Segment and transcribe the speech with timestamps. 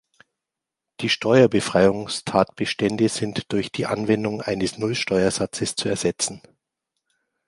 [1.01, 6.41] Die Steuerbefreiungstatbestände sind durch die Anwendung eines Nullsteuersatzes zu ersetzen.